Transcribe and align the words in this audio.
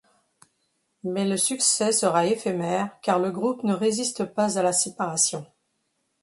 Mais 1.03 1.25
le 1.27 1.37
succès 1.37 1.91
sera 1.91 2.25
éphémère 2.25 2.89
car 3.03 3.19
le 3.19 3.29
groupe 3.29 3.61
ne 3.63 3.75
résiste 3.75 4.25
pas 4.25 4.57
à 4.57 4.63
la 4.63 4.73
séparation. 4.73 5.45